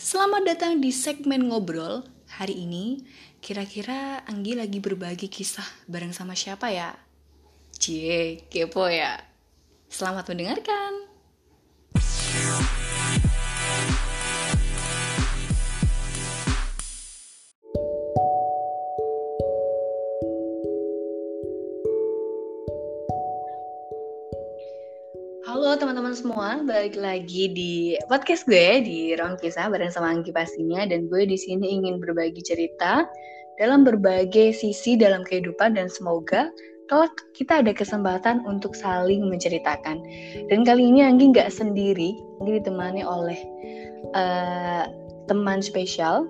Selamat 0.00 0.48
datang 0.48 0.80
di 0.80 0.96
segmen 0.96 1.52
ngobrol. 1.52 2.00
Hari 2.40 2.64
ini, 2.64 3.04
kira-kira 3.44 4.24
Anggi 4.24 4.56
lagi 4.56 4.80
berbagi 4.80 5.28
kisah 5.28 5.84
bareng 5.84 6.16
sama 6.16 6.32
siapa 6.32 6.72
ya? 6.72 6.96
Cie, 7.76 8.48
kepo 8.48 8.88
ya. 8.88 9.20
Selamat 9.92 10.24
mendengarkan. 10.32 11.09
Teman-teman 25.80 26.12
semua, 26.12 26.60
balik 26.60 26.92
lagi 26.92 27.48
di 27.56 27.96
podcast 28.04 28.44
gue 28.44 28.84
di 28.84 29.16
Ruang 29.16 29.40
Kisah 29.40 29.72
bareng 29.72 29.88
sama 29.88 30.12
Anggi 30.12 30.28
pastinya. 30.28 30.84
Dan 30.84 31.08
gue 31.08 31.24
di 31.24 31.40
sini 31.40 31.80
ingin 31.80 31.96
berbagi 31.96 32.44
cerita 32.44 33.08
dalam 33.56 33.80
berbagai 33.88 34.52
sisi 34.52 35.00
dalam 35.00 35.24
kehidupan. 35.24 35.80
Dan 35.80 35.88
semoga 35.88 36.52
kelak 36.92 37.16
kita 37.32 37.64
ada 37.64 37.72
kesempatan 37.72 38.44
untuk 38.44 38.76
saling 38.76 39.24
menceritakan. 39.24 40.04
Dan 40.52 40.68
kali 40.68 40.84
ini 40.84 41.00
Anggi 41.00 41.32
nggak 41.32 41.48
sendiri, 41.48 42.12
Anggi 42.44 42.60
ditemani 42.60 43.00
oleh 43.00 43.40
uh, 44.12 44.84
teman 45.32 45.64
spesial. 45.64 46.28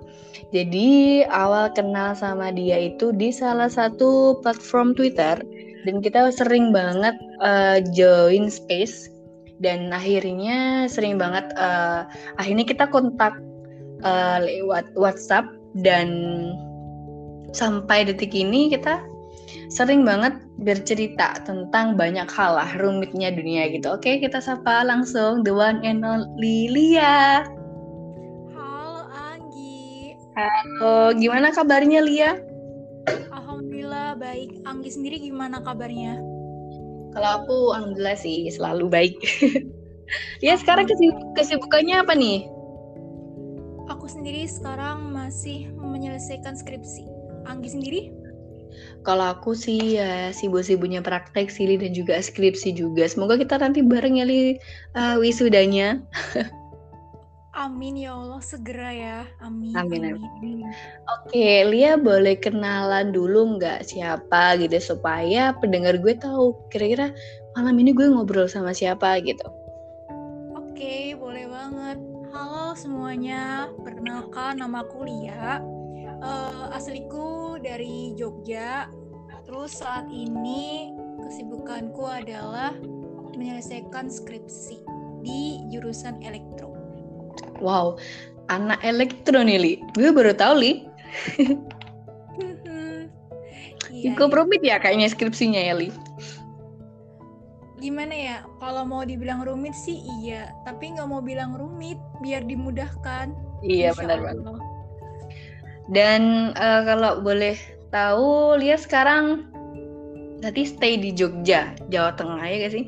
Jadi 0.55 1.27
awal 1.27 1.75
kenal 1.75 2.15
sama 2.15 2.55
dia 2.55 2.87
itu 2.87 3.11
di 3.11 3.35
salah 3.35 3.67
satu 3.67 4.39
platform 4.39 4.95
Twitter. 4.95 5.43
Dan 5.83 5.99
kita 5.99 6.31
sering 6.31 6.71
banget 6.71 7.19
uh, 7.43 7.83
join 7.91 8.47
space 8.47 9.11
dan 9.61 9.93
akhirnya 9.93 10.89
sering 10.89 11.21
banget 11.21 11.53
uh, 11.55 12.09
akhirnya 12.41 12.65
kita 12.65 12.89
kontak 12.89 13.37
uh, 14.01 14.41
lewat 14.41 14.89
WhatsApp 14.97 15.45
dan 15.85 16.09
sampai 17.53 18.09
detik 18.09 18.33
ini 18.33 18.73
kita 18.73 18.99
sering 19.69 20.03
banget 20.03 20.35
bercerita 20.59 21.39
tentang 21.45 21.95
banyak 21.95 22.27
hal 22.27 22.57
lah 22.57 22.69
rumitnya 22.79 23.31
dunia 23.31 23.71
gitu. 23.71 23.93
Oke, 23.95 24.19
kita 24.19 24.39
sapa 24.43 24.83
langsung 24.83 25.45
the 25.45 25.53
one 25.53 25.79
and 25.85 26.03
only 26.03 26.67
Lia. 26.71 27.45
Halo 28.55 29.07
Anggi. 29.11 30.15
Halo, 30.35 31.15
gimana 31.15 31.51
kabarnya 31.51 31.99
Lia? 32.03 32.31
Alhamdulillah 33.31 34.15
baik. 34.19 34.63
Anggi 34.63 34.89
sendiri 34.91 35.19
gimana 35.19 35.59
kabarnya? 35.63 36.30
Kalau 37.11 37.29
aku 37.43 37.57
alhamdulillah 37.75 38.15
sih 38.15 38.47
selalu 38.47 38.87
baik. 38.87 39.15
ya 40.45 40.55
sekarang 40.55 40.87
kesibuk 40.87 41.19
kesibukannya 41.35 41.95
apa 41.99 42.13
nih? 42.15 42.47
Aku 43.91 44.07
sendiri 44.07 44.47
sekarang 44.47 45.11
masih 45.11 45.67
menyelesaikan 45.75 46.55
skripsi. 46.55 47.03
Anggi 47.43 47.69
sendiri? 47.75 48.01
Kalau 49.03 49.35
aku 49.35 49.51
sih 49.51 49.99
ya 49.99 50.31
sibuk-sibuknya 50.31 51.03
praktek 51.03 51.51
sih 51.51 51.67
dan 51.67 51.91
juga 51.91 52.15
skripsi 52.21 52.71
juga. 52.71 53.03
Semoga 53.09 53.35
kita 53.35 53.59
nanti 53.59 53.83
bareng 53.83 54.23
ya 54.23 54.25
Li 54.25 54.55
uh, 54.95 55.19
wisudanya. 55.19 55.99
Amin 57.51 57.99
ya 57.99 58.15
Allah 58.15 58.39
segera 58.39 58.95
ya. 58.95 59.19
Amin. 59.43 59.75
Amin. 59.75 60.15
amin. 60.15 60.71
Oke, 61.19 61.67
Lia 61.67 61.99
boleh 61.99 62.39
kenalan 62.39 63.11
dulu 63.11 63.59
nggak 63.59 63.83
siapa 63.83 64.55
gitu 64.55 64.79
supaya 64.79 65.51
pendengar 65.59 65.99
gue 65.99 66.15
tahu 66.15 66.55
kira-kira 66.71 67.11
malam 67.59 67.75
ini 67.75 67.91
gue 67.91 68.07
ngobrol 68.07 68.47
sama 68.47 68.71
siapa 68.71 69.19
gitu. 69.19 69.43
Oke, 70.55 71.11
boleh 71.19 71.51
banget. 71.51 71.99
Halo 72.31 72.71
semuanya, 72.71 73.67
perkenalkan 73.83 74.63
nama 74.63 74.87
aku 74.87 75.03
Lia. 75.03 75.59
Uh, 76.23 76.71
asliku 76.71 77.59
dari 77.59 78.15
Jogja. 78.15 78.87
Terus 79.43 79.75
saat 79.75 80.07
ini 80.07 80.95
kesibukanku 81.19 82.07
adalah 82.07 82.71
menyelesaikan 83.35 84.07
skripsi 84.07 84.79
di 85.19 85.67
jurusan 85.67 86.23
elektro. 86.23 86.70
Wow, 87.61 88.01
anak 88.49 88.81
elektro 88.81 89.45
nih, 89.45 89.57
Li. 89.61 89.73
Gue 89.93 90.09
baru 90.09 90.33
tahu, 90.33 90.53
Li. 90.57 90.71
iya, 93.93 94.11
Cukup 94.11 94.29
iya. 94.33 94.37
rumit 94.41 94.61
ya 94.65 94.75
kayaknya 94.81 95.07
skripsinya 95.13 95.61
ya, 95.61 95.77
Li. 95.77 95.93
Gimana 97.77 98.13
ya, 98.13 98.37
kalau 98.61 98.85
mau 98.85 99.05
dibilang 99.05 99.45
rumit 99.45 99.73
sih 99.73 100.01
iya, 100.21 100.53
tapi 100.65 100.93
nggak 100.93 101.07
mau 101.09 101.21
bilang 101.21 101.53
rumit, 101.53 101.97
biar 102.25 102.45
dimudahkan. 102.45 103.33
Iya, 103.61 103.93
benar 103.93 104.21
banget. 104.21 104.57
Dan 105.89 106.53
uh, 106.57 106.81
kalau 106.85 107.21
boleh 107.21 107.57
tahu, 107.89 108.57
Lia 108.57 108.77
sekarang 108.77 109.45
nanti 110.41 110.65
stay 110.65 110.97
di 110.97 111.13
Jogja, 111.13 111.73
Jawa 111.93 112.17
Tengah 112.17 112.41
ya 112.41 112.57
gak 112.65 112.73
sih? 112.73 112.85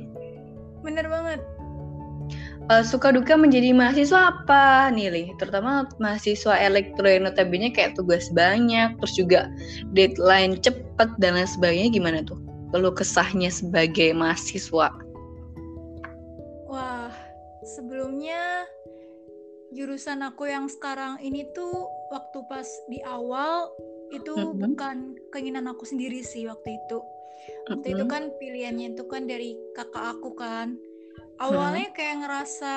Bener 0.81 1.05
banget 1.07 1.39
uh, 2.71 2.83
suka 2.83 3.11
duka 3.11 3.35
menjadi 3.35 3.75
mahasiswa 3.75 4.31
apa 4.31 4.93
nih 4.93 5.09
Li? 5.11 5.23
Terutama 5.41 5.89
mahasiswa 5.99 6.55
elektro 6.55 7.07
yang 7.07 7.27
notabene 7.27 7.73
kayak 7.73 7.97
tugas 7.97 8.29
banyak, 8.31 8.95
terus 9.01 9.13
juga 9.17 9.39
deadline 9.91 10.59
cepet 10.61 11.09
dan 11.19 11.35
lain 11.35 11.49
sebagainya 11.49 11.89
gimana 11.91 12.19
tuh? 12.23 12.39
Kalau 12.71 12.93
kesahnya 12.93 13.49
sebagai 13.51 14.15
mahasiswa? 14.15 14.89
Wah, 16.69 17.13
sebelumnya 17.77 18.65
jurusan 19.73 20.21
aku 20.25 20.49
yang 20.49 20.69
sekarang 20.69 21.17
ini 21.21 21.49
tuh 21.53 21.89
waktu 22.13 22.39
pas 22.49 22.65
di 22.89 23.01
awal 23.05 23.69
itu 24.13 24.33
mm 24.33 24.45
-hmm. 24.45 24.61
bukan 24.61 24.97
keinginan 25.33 25.65
aku 25.69 25.85
sendiri 25.85 26.21
sih 26.21 26.45
waktu 26.45 26.77
itu. 26.77 27.01
Waktu 27.69 27.77
mm 27.77 27.81
-hmm. 27.81 27.93
itu 27.97 28.05
kan 28.09 28.23
pilihannya 28.41 28.87
itu 28.97 29.03
kan 29.09 29.25
dari 29.29 29.57
kakak 29.77 30.17
aku 30.17 30.33
kan 30.37 30.77
awalnya 31.43 31.91
hmm. 31.91 31.95
kayak 31.95 32.15
ngerasa 32.23 32.73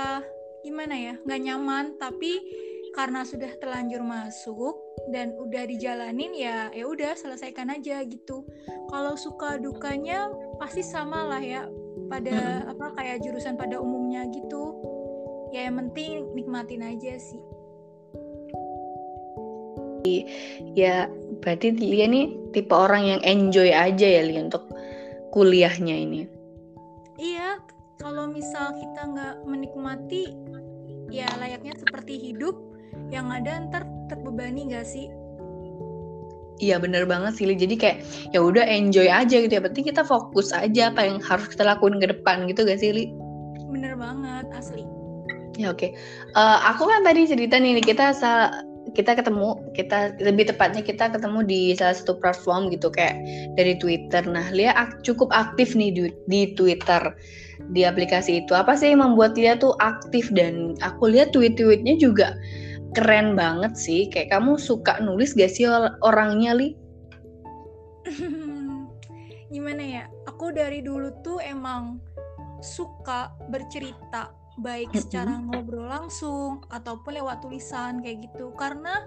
gimana 0.66 0.94
ya 0.98 1.14
nggak 1.22 1.42
nyaman 1.46 1.84
tapi 2.02 2.42
karena 2.90 3.22
sudah 3.22 3.52
terlanjur 3.62 4.02
masuk 4.02 4.74
dan 5.14 5.30
udah 5.38 5.68
dijalanin 5.68 6.34
ya 6.34 6.72
ya 6.74 6.84
udah 6.88 7.14
selesaikan 7.14 7.70
aja 7.70 8.02
gitu 8.02 8.42
kalau 8.90 9.14
suka 9.14 9.62
dukanya 9.62 10.26
pasti 10.58 10.82
sama 10.82 11.22
lah 11.30 11.38
ya 11.38 11.62
pada 12.10 12.66
hmm. 12.66 12.72
apa 12.74 12.86
kayak 12.98 13.22
jurusan 13.22 13.54
pada 13.54 13.78
umumnya 13.78 14.26
gitu 14.34 14.74
ya 15.54 15.70
yang 15.70 15.78
penting 15.86 16.26
nikmatin 16.34 16.82
aja 16.82 17.14
sih 17.20 17.42
ya 20.74 21.10
berarti 21.42 21.74
dia 21.74 22.06
nih 22.06 22.30
tipe 22.54 22.74
orang 22.74 23.18
yang 23.18 23.20
enjoy 23.26 23.70
aja 23.70 24.06
ya 24.06 24.22
Li 24.22 24.38
untuk 24.38 24.66
kuliahnya 25.34 25.94
ini 25.94 26.22
iya 27.18 27.58
kalau 28.06 28.30
misal 28.30 28.70
kita 28.78 29.02
nggak 29.02 29.34
menikmati 29.50 30.30
ya 31.10 31.26
layaknya 31.42 31.74
seperti 31.74 32.22
hidup 32.22 32.54
yang 33.10 33.34
ada 33.34 33.66
ntar 33.66 33.82
terbebani 34.06 34.70
nggak 34.70 34.86
sih 34.86 35.10
Iya 36.56 36.80
bener 36.80 37.04
banget 37.04 37.36
sih, 37.36 37.44
jadi 37.52 37.76
kayak 37.76 37.98
ya 38.32 38.40
udah 38.40 38.64
enjoy 38.64 39.12
aja 39.12 39.44
gitu 39.44 39.52
ya. 39.52 39.60
Penting 39.60 39.92
kita 39.92 40.00
fokus 40.08 40.56
aja 40.56 40.88
apa 40.88 41.04
yang 41.04 41.20
harus 41.20 41.52
kita 41.52 41.68
lakuin 41.68 42.00
ke 42.00 42.08
depan 42.08 42.48
gitu 42.48 42.64
gak 42.64 42.80
sih, 42.80 42.96
Li? 42.96 43.12
Bener 43.68 43.92
banget, 43.92 44.48
asli. 44.56 44.88
Ya 45.60 45.68
oke. 45.68 45.84
Okay. 45.84 45.90
Uh, 46.32 46.56
eh, 46.56 46.58
aku 46.72 46.88
kan 46.88 47.04
tadi 47.04 47.28
cerita 47.28 47.60
nih 47.60 47.76
kita 47.84 48.16
kita 48.96 49.12
ketemu 49.12 49.60
kita 49.76 50.16
lebih 50.24 50.48
tepatnya 50.48 50.80
kita 50.80 51.12
ketemu 51.12 51.44
di 51.44 51.60
salah 51.76 51.92
satu 51.92 52.16
platform 52.16 52.72
gitu 52.72 52.88
kayak 52.88 53.20
dari 53.60 53.76
Twitter. 53.76 54.24
Nah, 54.24 54.48
Lia 54.56 54.72
ak 54.72 55.04
cukup 55.04 55.28
aktif 55.36 55.76
nih 55.76 55.92
di, 55.92 56.02
di 56.24 56.56
Twitter 56.56 57.12
di 57.76 57.84
aplikasi 57.84 58.40
itu. 58.40 58.56
Apa 58.56 58.72
sih 58.72 58.96
yang 58.96 59.04
membuat 59.04 59.36
Lia 59.36 59.60
tuh 59.60 59.76
aktif 59.84 60.32
dan 60.32 60.80
aku 60.80 61.12
lihat 61.12 61.36
tweet-tweetnya 61.36 62.00
juga 62.00 62.32
keren 62.96 63.36
banget 63.36 63.76
sih. 63.76 64.08
Kayak 64.08 64.40
kamu 64.40 64.56
suka 64.56 64.96
nulis 65.04 65.36
gak 65.36 65.52
sih 65.52 65.68
orangnya, 66.00 66.56
Li? 66.56 66.72
Gimana 69.54 69.82
ya? 69.84 70.04
Aku 70.24 70.56
dari 70.56 70.80
dulu 70.80 71.12
tuh 71.20 71.36
emang 71.44 72.00
suka 72.64 73.36
bercerita 73.52 74.32
baik 74.56 74.92
secara 74.96 75.36
ngobrol 75.36 75.88
langsung 75.88 76.64
ataupun 76.72 77.20
lewat 77.20 77.44
tulisan 77.44 78.00
kayak 78.00 78.28
gitu. 78.30 78.52
Karena 78.56 79.04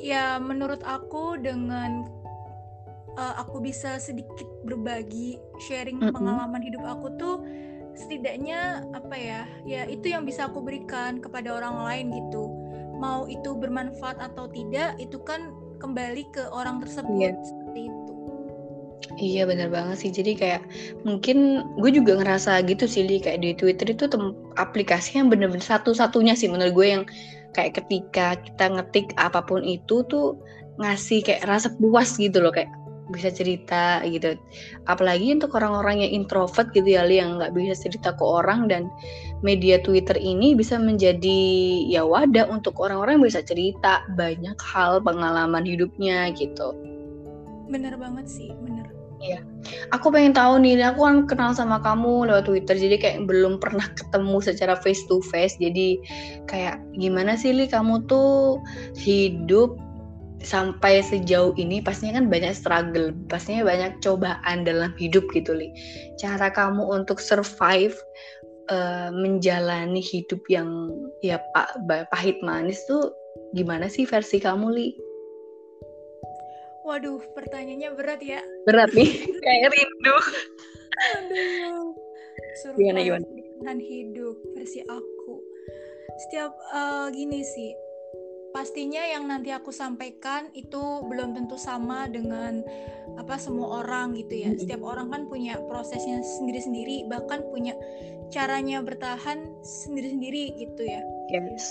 ya 0.00 0.40
menurut 0.40 0.80
aku 0.84 1.36
dengan 1.40 2.08
uh, 3.16 3.34
aku 3.40 3.64
bisa 3.64 3.96
sedikit 4.00 4.48
berbagi 4.64 5.40
sharing 5.68 6.00
pengalaman 6.12 6.60
hidup 6.64 6.84
aku 6.84 7.12
tuh 7.16 7.36
setidaknya 7.96 8.84
apa 8.92 9.16
ya 9.16 9.42
ya 9.64 9.88
itu 9.88 10.12
yang 10.12 10.28
bisa 10.28 10.52
aku 10.52 10.60
berikan 10.60 11.20
kepada 11.20 11.56
orang 11.56 11.80
lain 11.84 12.06
gitu. 12.12 12.52
Mau 12.96 13.28
itu 13.28 13.52
bermanfaat 13.52 14.20
atau 14.20 14.48
tidak 14.48 14.96
itu 14.96 15.20
kan 15.24 15.52
kembali 15.80 16.24
ke 16.32 16.48
orang 16.52 16.80
tersebut. 16.80 17.36
Yeah. 17.36 17.55
Iya 19.14 19.46
bener 19.46 19.70
banget 19.70 20.02
sih. 20.02 20.10
Jadi 20.10 20.34
kayak 20.34 20.62
mungkin 21.06 21.62
gue 21.78 21.90
juga 21.94 22.18
ngerasa 22.18 22.66
gitu 22.66 22.90
sih 22.90 23.06
di 23.06 23.22
kayak 23.22 23.38
di 23.38 23.54
Twitter 23.54 23.94
itu 23.94 24.10
tem 24.10 24.34
aplikasi 24.58 25.22
yang 25.22 25.30
bener-bener 25.30 25.62
satu-satunya 25.62 26.34
sih 26.34 26.50
menurut 26.50 26.74
gue 26.74 26.86
yang 26.98 27.04
kayak 27.54 27.78
ketika 27.78 28.36
kita 28.42 28.66
ngetik 28.68 29.14
apa 29.16 29.40
pun 29.40 29.62
itu 29.62 30.02
tuh 30.10 30.36
ngasih 30.76 31.24
kayak 31.24 31.48
rasa 31.48 31.72
puas 31.78 32.20
gitu 32.20 32.42
loh 32.42 32.52
kayak 32.52 32.68
bisa 33.14 33.30
cerita 33.30 34.02
gitu. 34.10 34.34
Apalagi 34.90 35.30
untuk 35.30 35.54
orang-orang 35.54 36.02
yang 36.02 36.26
introvert 36.26 36.74
gitu 36.74 36.98
ya 36.98 37.06
yang 37.06 37.38
nggak 37.38 37.54
bisa 37.54 37.78
cerita 37.78 38.10
ke 38.12 38.24
orang 38.26 38.66
dan 38.66 38.90
media 39.46 39.78
Twitter 39.78 40.18
ini 40.18 40.58
bisa 40.58 40.76
menjadi 40.76 41.40
ya 41.86 42.02
wadah 42.02 42.50
untuk 42.50 42.74
orang-orang 42.82 43.22
yang 43.22 43.26
bisa 43.30 43.42
cerita 43.46 44.02
banyak 44.18 44.58
hal 44.58 44.98
pengalaman 45.00 45.62
hidupnya 45.62 46.34
gitu. 46.34 46.74
Bener 47.70 47.94
banget 47.98 48.26
sih 48.26 48.50
bener 48.62 48.85
Iya, 49.16 49.40
aku 49.96 50.12
pengen 50.12 50.36
tahu 50.36 50.60
nih, 50.60 50.76
aku 50.84 51.00
kan 51.00 51.16
kenal 51.24 51.50
sama 51.56 51.80
kamu 51.80 52.28
lewat 52.28 52.44
Twitter, 52.44 52.76
jadi 52.76 52.96
kayak 53.00 53.18
belum 53.24 53.56
pernah 53.56 53.88
ketemu 53.96 54.44
secara 54.44 54.76
face 54.76 55.00
to 55.08 55.24
face. 55.32 55.56
Jadi 55.56 55.96
kayak 56.44 56.84
gimana 57.00 57.32
sih 57.32 57.56
li 57.56 57.64
kamu 57.64 58.04
tuh 58.04 58.60
hidup 59.00 59.72
sampai 60.44 61.00
sejauh 61.00 61.56
ini 61.56 61.80
pastinya 61.80 62.20
kan 62.20 62.28
banyak 62.28 62.52
struggle, 62.52 63.10
pastinya 63.26 63.64
banyak 63.64 63.98
cobaan 64.04 64.68
dalam 64.68 64.92
hidup 65.00 65.24
gitu 65.32 65.56
li. 65.56 65.72
Cara 66.20 66.52
kamu 66.52 66.84
untuk 66.84 67.16
survive 67.16 67.96
uh, 68.68 69.08
menjalani 69.10 70.04
hidup 70.04 70.44
yang 70.52 70.92
ya 71.24 71.40
pak 71.56 71.80
pahit 72.12 72.36
manis 72.44 72.78
tuh 72.84 73.10
gimana 73.56 73.88
sih 73.88 74.04
versi 74.04 74.38
kamu 74.38 74.68
li? 74.76 74.88
Waduh, 76.86 77.18
pertanyaannya 77.34 77.90
berat 77.98 78.20
ya. 78.22 78.40
Berat 78.62 78.94
nih, 78.94 79.10
kayak 79.44 79.74
rindu. 79.74 80.16
Aduh. 81.18 81.90
Survive 82.62 82.78
gimana 82.78 83.00
gimana? 83.02 83.26
hidup 83.82 84.36
versi 84.54 84.80
aku. 84.86 85.34
Setiap 86.24 86.54
uh, 86.72 87.10
gini 87.10 87.42
sih, 87.42 87.74
pastinya 88.54 89.02
yang 89.04 89.28
nanti 89.28 89.52
aku 89.52 89.74
sampaikan 89.74 90.48
itu 90.56 90.80
belum 91.04 91.36
tentu 91.36 91.60
sama 91.60 92.08
dengan 92.08 92.64
apa 93.18 93.36
semua 93.36 93.84
orang 93.84 94.16
gitu 94.16 94.46
ya. 94.46 94.54
Setiap 94.56 94.80
orang 94.80 95.12
kan 95.12 95.22
punya 95.28 95.58
prosesnya 95.68 96.22
sendiri-sendiri, 96.22 97.10
bahkan 97.10 97.44
punya 97.50 97.74
caranya 98.30 98.80
bertahan 98.80 99.42
sendiri-sendiri 99.60 100.54
gitu 100.56 100.82
ya. 100.86 101.02
Yes. 101.34 101.66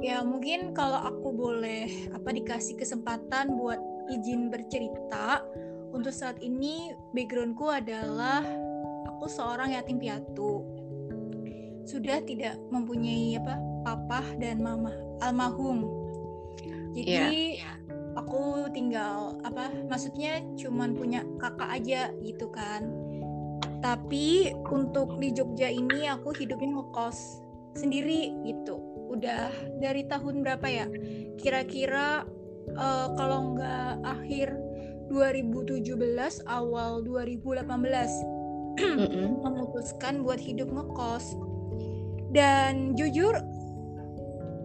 Ya 0.00 0.20
mungkin 0.22 0.76
kalau 0.76 1.00
aku 1.00 1.32
boleh 1.32 1.88
apa 2.12 2.32
dikasih 2.32 2.76
kesempatan 2.76 3.56
buat 3.56 3.80
izin 4.10 4.52
bercerita, 4.52 5.40
untuk 5.94 6.12
saat 6.12 6.40
ini 6.42 6.92
backgroundku 7.14 7.70
adalah 7.70 8.42
aku 9.08 9.30
seorang 9.30 9.76
yatim 9.76 10.00
piatu. 10.00 10.64
Sudah 11.84 12.24
tidak 12.24 12.56
mempunyai 12.72 13.36
apa 13.36 13.60
papa 13.84 14.24
dan 14.40 14.64
mama 14.64 14.90
almarhum 15.20 15.84
jadi 16.96 17.60
yeah. 17.60 17.76
aku 18.16 18.70
tinggal 18.72 19.36
apa 19.44 19.68
maksudnya 19.90 20.40
cuman 20.56 20.96
punya 20.96 21.20
kakak 21.36 21.70
aja 21.70 22.02
gitu 22.24 22.48
kan 22.48 22.88
tapi 23.84 24.56
untuk 24.72 25.20
di 25.20 25.28
Jogja 25.34 25.68
ini 25.68 26.08
aku 26.08 26.32
hidupnya 26.32 26.80
ngekos 26.80 27.44
sendiri 27.76 28.32
gitu 28.48 28.80
udah 29.12 29.52
dari 29.82 30.08
tahun 30.08 30.40
berapa 30.40 30.66
ya 30.70 30.86
kira-kira 31.36 32.24
uh, 32.72 33.08
kalau 33.16 33.56
nggak 33.56 33.92
akhir 34.02 34.56
2017 35.12 35.94
awal 36.48 37.04
2018 37.04 37.68
memutuskan 39.44 40.24
buat 40.24 40.40
hidup 40.40 40.72
ngekos. 40.72 41.36
Dan 42.34 42.98
jujur 42.98 43.38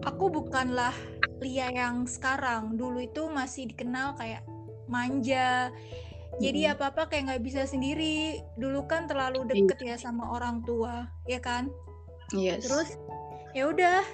aku 0.02 0.26
bukanlah 0.32 0.94
Lia 1.40 1.72
yang 1.72 2.04
sekarang. 2.04 2.76
Dulu 2.76 3.00
itu 3.04 3.30
masih 3.30 3.70
dikenal 3.70 4.18
kayak 4.18 4.42
manja. 4.90 5.70
Jadi 6.40 6.66
apa 6.66 6.90
apa 6.90 7.06
kayak 7.06 7.30
nggak 7.30 7.44
bisa 7.46 7.62
sendiri. 7.64 8.42
Dulu 8.58 8.84
kan 8.90 9.06
terlalu 9.06 9.46
iya. 9.46 9.50
deket 9.54 9.78
ya 9.84 9.96
sama 9.96 10.34
orang 10.34 10.66
tua 10.66 11.08
ya 11.30 11.38
kan? 11.38 11.70
Yes. 12.30 12.66
terus 12.66 12.94
ya 13.50 13.66
udah 13.66 14.06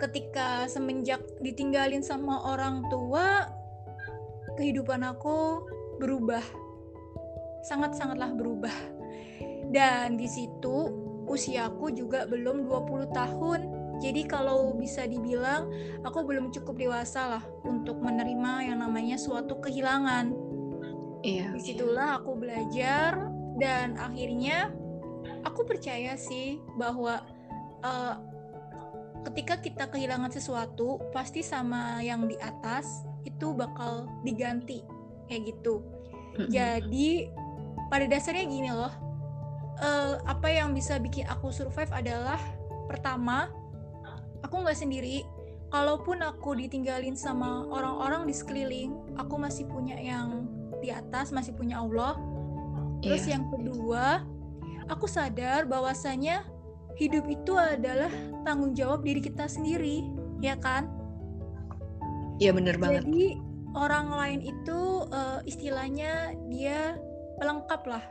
ketika 0.00 0.66
semenjak 0.70 1.20
ditinggalin 1.42 2.04
sama 2.04 2.40
orang 2.48 2.84
tua 2.88 3.50
kehidupan 4.56 5.02
aku 5.04 5.64
berubah 5.98 6.42
sangat 7.66 7.94
sangatlah 7.94 8.34
berubah 8.34 8.74
dan 9.70 10.18
di 10.18 10.26
situ 10.26 10.90
usiaku 11.30 11.94
juga 11.94 12.26
belum 12.26 12.66
20 12.66 13.12
tahun 13.14 13.60
jadi 14.02 14.26
kalau 14.26 14.74
bisa 14.74 15.06
dibilang 15.06 15.70
aku 16.02 16.26
belum 16.26 16.50
cukup 16.50 16.74
dewasa 16.74 17.38
lah 17.38 17.44
untuk 17.62 18.02
menerima 18.02 18.66
yang 18.66 18.82
namanya 18.82 19.14
suatu 19.14 19.62
kehilangan. 19.62 20.34
Iya. 21.22 21.54
Di 21.54 21.62
situlah 21.62 22.18
aku 22.18 22.34
belajar 22.34 23.30
dan 23.62 23.94
akhirnya 23.94 24.74
aku 25.46 25.62
percaya 25.62 26.18
sih 26.18 26.58
bahwa 26.74 27.22
uh, 27.86 28.18
ketika 29.30 29.58
kita 29.62 29.84
kehilangan 29.90 30.30
sesuatu 30.34 30.98
pasti 31.14 31.40
sama 31.44 32.02
yang 32.02 32.26
di 32.26 32.34
atas 32.42 33.06
itu 33.22 33.54
bakal 33.54 34.10
diganti. 34.26 34.82
Kayak 35.30 35.54
gitu. 35.54 35.82
Jadi 36.48 37.28
pada 37.92 38.08
dasarnya 38.08 38.44
gini 38.48 38.70
loh, 38.72 38.92
uh, 39.80 40.16
apa 40.24 40.48
yang 40.48 40.72
bisa 40.72 40.96
bikin 40.96 41.28
aku 41.28 41.52
survive 41.52 41.92
adalah 41.92 42.40
pertama 42.88 43.52
aku 44.42 44.64
nggak 44.64 44.78
sendiri. 44.78 45.24
Kalaupun 45.72 46.20
aku 46.20 46.52
ditinggalin 46.52 47.16
sama 47.16 47.64
orang-orang 47.72 48.28
di 48.28 48.34
sekeliling 48.36 48.92
aku 49.16 49.40
masih 49.40 49.64
punya 49.64 49.96
yang 49.96 50.44
di 50.84 50.92
atas 50.92 51.32
masih 51.32 51.56
punya 51.56 51.80
Allah. 51.80 52.20
Terus 53.00 53.24
yeah. 53.24 53.40
yang 53.40 53.48
kedua 53.48 54.20
aku 54.92 55.08
sadar 55.08 55.64
bahwasanya 55.64 56.44
hidup 56.96 57.24
itu 57.28 57.52
adalah 57.56 58.10
tanggung 58.44 58.76
jawab 58.76 59.04
diri 59.06 59.20
kita 59.22 59.48
sendiri 59.48 60.04
ya 60.42 60.58
kan? 60.58 60.90
Iya 62.42 62.50
bener 62.56 62.76
banget. 62.76 63.06
Jadi 63.06 63.38
orang 63.78 64.10
lain 64.12 64.40
itu 64.42 64.80
uh, 65.08 65.40
istilahnya 65.46 66.34
dia 66.50 66.98
pelengkap 67.38 67.82
lah. 67.86 68.04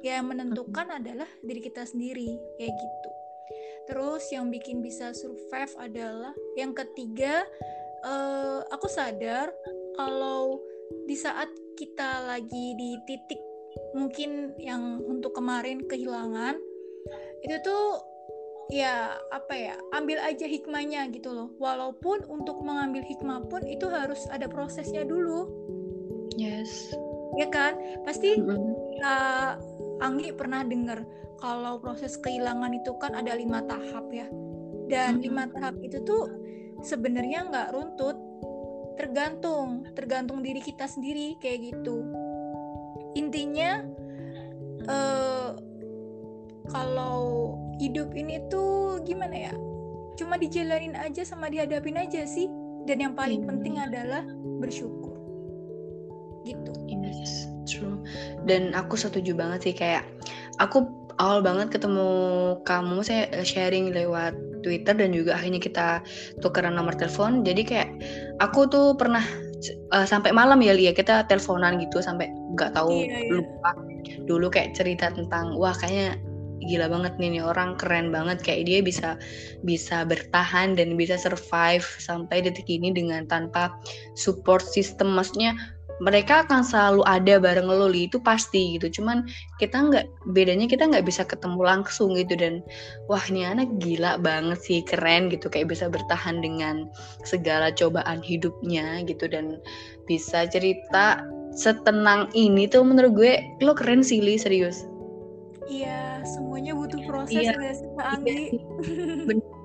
Yang 0.00 0.24
menentukan 0.32 0.88
adalah 0.96 1.28
diri 1.44 1.60
kita 1.60 1.84
sendiri 1.84 2.40
kayak 2.56 2.72
gitu. 2.72 3.10
Terus 3.90 4.24
yang 4.32 4.48
bikin 4.48 4.80
bisa 4.80 5.12
survive 5.12 5.74
adalah 5.76 6.32
yang 6.56 6.72
ketiga, 6.72 7.44
uh, 8.06 8.64
aku 8.72 8.88
sadar 8.88 9.52
kalau 9.98 10.62
di 11.04 11.16
saat 11.18 11.50
kita 11.76 12.24
lagi 12.24 12.76
di 12.78 12.96
titik 13.04 13.40
mungkin 13.94 14.54
yang 14.58 15.02
untuk 15.06 15.36
kemarin 15.36 15.84
kehilangan 15.86 16.58
itu 17.40 17.56
tuh 17.64 17.84
ya 18.70 19.18
apa 19.34 19.54
ya 19.58 19.74
ambil 19.92 20.22
aja 20.22 20.46
hikmahnya 20.46 21.10
gitu 21.10 21.34
loh. 21.34 21.48
Walaupun 21.58 22.24
untuk 22.30 22.62
mengambil 22.62 23.02
hikmah 23.02 23.50
pun 23.50 23.66
itu 23.66 23.90
harus 23.90 24.24
ada 24.30 24.46
prosesnya 24.46 25.02
dulu. 25.02 25.50
Yes. 26.38 26.94
Ya 27.38 27.50
kan? 27.50 27.76
Pasti 28.06 28.38
mm 28.38 28.46
-hmm. 28.46 28.72
uh, 29.02 29.52
Anggi 30.00 30.32
pernah 30.32 30.64
dengar 30.64 31.04
kalau 31.40 31.76
proses 31.76 32.16
kehilangan 32.20 32.72
itu 32.72 32.96
kan 32.96 33.12
ada 33.12 33.36
lima 33.36 33.60
tahap 33.68 34.08
ya. 34.08 34.28
Dan 34.88 35.20
hmm. 35.20 35.24
lima 35.28 35.44
tahap 35.52 35.76
itu 35.84 36.00
tuh 36.08 36.32
sebenarnya 36.80 37.48
nggak 37.52 37.68
runtut. 37.76 38.16
Tergantung 38.96 39.88
tergantung 39.96 40.40
diri 40.44 40.60
kita 40.64 40.88
sendiri 40.88 41.36
kayak 41.40 41.72
gitu. 41.72 42.04
Intinya 43.16 43.84
uh, 44.88 45.19
kalau 46.70 47.54
hidup 47.78 48.14
ini 48.14 48.42
tuh 48.48 49.02
gimana 49.04 49.50
ya 49.50 49.54
cuma 50.18 50.36
dijalanin 50.36 50.94
aja 50.96 51.24
sama 51.24 51.48
dihadapin 51.48 51.96
aja 51.96 52.26
sih 52.26 52.48
dan 52.84 53.00
yang 53.00 53.14
paling 53.14 53.44
hmm. 53.44 53.50
penting 53.50 53.74
adalah 53.78 54.24
bersyukur 54.62 55.14
gitu 56.44 56.72
yes 56.88 57.50
true 57.68 58.00
dan 58.48 58.72
aku 58.72 58.96
setuju 58.96 59.36
banget 59.36 59.70
sih 59.70 59.74
kayak 59.76 60.06
aku 60.56 60.88
awal 61.20 61.44
banget 61.44 61.68
ketemu 61.68 62.08
kamu 62.64 63.04
saya 63.04 63.28
eh, 63.36 63.44
sharing 63.44 63.92
lewat 63.92 64.32
Twitter 64.60 64.92
dan 64.96 65.12
juga 65.12 65.36
akhirnya 65.36 65.60
kita 65.60 65.86
tukeran 66.44 66.76
nomor 66.76 66.92
telepon. 66.96 67.40
Jadi 67.40 67.64
kayak 67.64 67.88
aku 68.44 68.68
tuh 68.68 68.92
pernah 68.92 69.24
uh, 69.92 70.06
sampai 70.08 70.32
malam 70.32 70.60
ya 70.60 70.72
Lia 70.72 70.92
kita 70.92 71.28
teleponan 71.28 71.80
gitu 71.80 72.00
sampai 72.00 72.28
nggak 72.56 72.76
tahu 72.76 73.04
iya, 73.04 73.24
iya. 73.24 73.40
lupa 73.40 73.70
dulu 74.24 74.48
kayak 74.48 74.74
cerita 74.74 75.12
tentang 75.12 75.54
wah 75.56 75.74
kayaknya 75.76 76.16
gila 76.68 76.92
banget 76.92 77.16
nih, 77.16 77.38
nih 77.38 77.42
orang 77.44 77.76
keren 77.80 78.12
banget. 78.12 78.44
Kayak 78.44 78.62
dia 78.68 78.78
bisa 78.84 79.08
bisa 79.64 80.04
bertahan 80.04 80.76
dan 80.76 80.94
bisa 80.94 81.16
survive 81.16 81.84
sampai 82.00 82.44
detik 82.44 82.68
ini 82.68 82.92
dengan 82.92 83.24
tanpa 83.24 83.72
support 84.16 84.64
system. 84.64 85.16
Maksudnya 85.16 85.56
mereka 86.00 86.48
akan 86.48 86.64
selalu 86.64 87.04
ada 87.04 87.36
bareng 87.36 87.68
lo 87.68 87.88
li. 87.88 88.08
Itu 88.08 88.20
pasti 88.20 88.76
gitu. 88.76 89.00
Cuman 89.00 89.28
kita 89.60 89.76
nggak 89.76 90.06
bedanya 90.32 90.64
kita 90.68 90.88
nggak 90.88 91.04
bisa 91.04 91.24
ketemu 91.24 91.60
langsung 91.60 92.16
gitu. 92.16 92.36
Dan 92.36 92.64
wah 93.08 93.22
ini 93.28 93.44
anak 93.44 93.68
gila 93.80 94.16
banget 94.20 94.58
sih 94.60 94.80
keren 94.84 95.28
gitu. 95.32 95.52
Kayak 95.52 95.72
bisa 95.76 95.88
bertahan 95.92 96.40
dengan 96.40 96.88
segala 97.24 97.72
cobaan 97.72 98.24
hidupnya 98.24 99.04
gitu. 99.04 99.28
Dan 99.28 99.60
bisa 100.08 100.48
cerita 100.48 101.24
setenang 101.50 102.30
ini 102.32 102.70
tuh 102.70 102.86
menurut 102.86 103.12
gue 103.12 103.32
lo 103.60 103.76
keren 103.76 104.00
sih 104.00 104.24
li. 104.24 104.40
Serius 104.40 104.89
iya 105.68 106.24
semuanya 106.24 106.72
butuh 106.72 107.00
proses 107.04 107.44
iya, 107.44 107.52
gak 107.52 107.74
sih 107.76 107.88
Kak 107.98 108.06
Anggi? 108.16 108.36
iya, 108.54 109.34